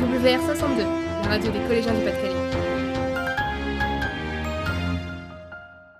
[0.00, 0.86] WR62,
[1.22, 2.34] la radio des collégiens du Pas-de-Calais.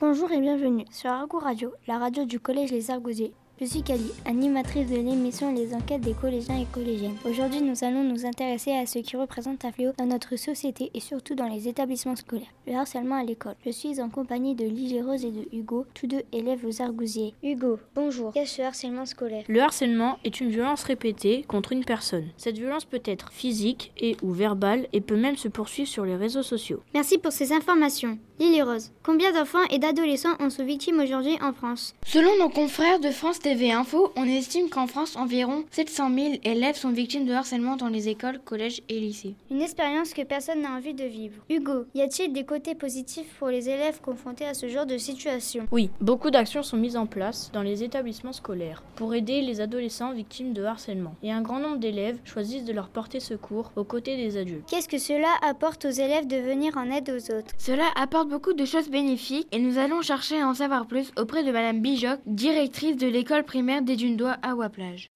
[0.00, 3.34] Bonjour et bienvenue sur Argo Radio, la radio du collège Les Argosiers.
[3.60, 7.14] Je suis Kali, animatrice de l'émission Les enquêtes des collégiens et collégiennes.
[7.24, 10.98] Aujourd'hui, nous allons nous intéresser à ce qui représente un fléau dans notre société et
[10.98, 13.54] surtout dans les établissements scolaires, le harcèlement à l'école.
[13.64, 17.32] Je suis en compagnie de Lily Rose et de Hugo, tous deux élèves aux Argousiers.
[17.44, 18.32] Hugo, bonjour.
[18.32, 19.44] Qu'est-ce que ce harcèlement scolaire?
[19.46, 22.26] Le harcèlement est une violence répétée contre une personne.
[22.36, 26.16] Cette violence peut être physique et ou verbale et peut même se poursuivre sur les
[26.16, 26.82] réseaux sociaux.
[26.92, 28.18] Merci pour ces informations.
[28.40, 31.94] Lily Rose, combien d'enfants et d'adolescents en sont victimes aujourd'hui en France?
[32.04, 36.76] Selon nos confrères de France TV Info, on estime qu'en France, environ 700 000 élèves
[36.76, 39.34] sont victimes de harcèlement dans les écoles, collèges et lycées.
[39.50, 41.42] Une expérience que personne n'a envie de vivre.
[41.50, 45.66] Hugo, y a-t-il des côtés positifs pour les élèves confrontés à ce genre de situation?
[45.72, 50.14] Oui, beaucoup d'actions sont mises en place dans les établissements scolaires pour aider les adolescents
[50.14, 51.14] victimes de harcèlement.
[51.22, 54.66] Et un grand nombre d'élèves choisissent de leur porter secours aux côtés des adultes.
[54.70, 57.52] Qu'est-ce que cela apporte aux élèves de venir en aide aux autres?
[57.58, 61.44] Cela apporte beaucoup de choses bénéfiques et nous allons chercher à en savoir plus auprès
[61.44, 65.08] de Madame Bijoc, directrice de l'école primaire des Dunes-Doigts à Waplage.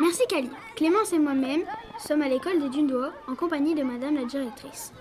[0.00, 0.50] Merci Kali.
[0.76, 1.62] Clémence et moi-même
[1.98, 4.92] sommes à l'école des Dunes-Doigts en compagnie de Madame la directrice.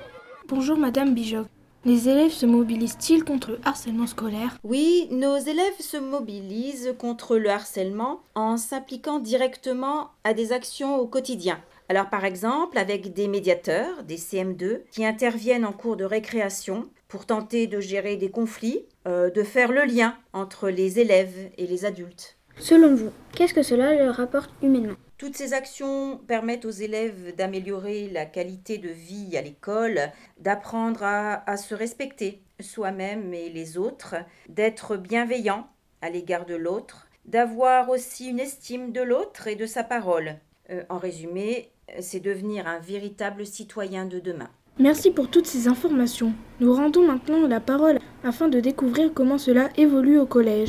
[0.48, 1.48] Bonjour Madame Bijoc.
[1.86, 4.58] Les élèves se mobilisent-ils contre le harcèlement scolaire?
[4.64, 11.06] Oui, nos élèves se mobilisent contre le harcèlement en s'impliquant directement à des actions au
[11.06, 11.60] quotidien.
[11.88, 17.26] Alors par exemple avec des médiateurs, des CM2, qui interviennent en cours de récréation pour
[17.26, 21.86] tenter de gérer des conflits, euh, de faire le lien entre les élèves et les
[21.86, 22.38] adultes.
[22.58, 24.96] Selon vous, qu'est-ce que cela leur apporte humainement?
[25.18, 31.50] Toutes ces actions permettent aux élèves d'améliorer la qualité de vie à l'école, d'apprendre à,
[31.50, 34.16] à se respecter soi-même et les autres,
[34.50, 35.68] d'être bienveillant
[36.02, 40.36] à l'égard de l'autre, d'avoir aussi une estime de l'autre et de sa parole.
[40.70, 44.50] Euh, en résumé, c'est devenir un véritable citoyen de demain.
[44.78, 46.34] Merci pour toutes ces informations.
[46.60, 50.68] Nous rendons maintenant la parole afin de découvrir comment cela évolue au collège.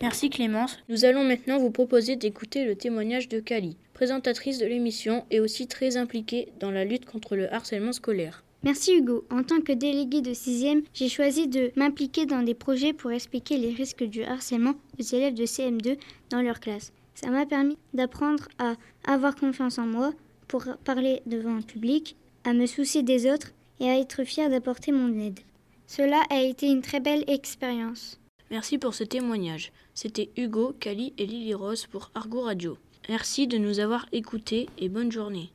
[0.00, 0.78] Merci Clémence.
[0.88, 5.66] Nous allons maintenant vous proposer d'écouter le témoignage de Kali, présentatrice de l'émission et aussi
[5.66, 8.44] très impliquée dans la lutte contre le harcèlement scolaire.
[8.62, 9.26] Merci Hugo.
[9.30, 13.58] En tant que délégué de 6e, j'ai choisi de m'impliquer dans des projets pour expliquer
[13.58, 15.98] les risques du harcèlement aux élèves de CM2
[16.30, 16.92] dans leur classe.
[17.14, 18.74] Ça m'a permis d'apprendre à
[19.06, 20.12] avoir confiance en moi,
[20.48, 24.92] pour parler devant un public, à me soucier des autres et à être fier d'apporter
[24.92, 25.40] mon aide.
[25.86, 28.20] Cela a été une très belle expérience.
[28.50, 29.72] Merci pour ce témoignage.
[29.94, 32.76] C'était Hugo, Kali et Lily Rose pour Argo Radio.
[33.08, 35.50] Merci de nous avoir écoutés et bonne journée.